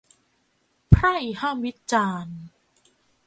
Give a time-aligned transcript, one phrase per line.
[0.91, 2.37] ไพร่ห้ามวิจารณ์!